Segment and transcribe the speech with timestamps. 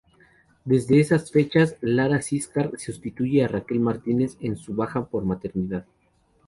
[0.65, 5.85] Desde esas fechas, Lara Siscar sustituye a Raquel Martínez en su baja por maternidad.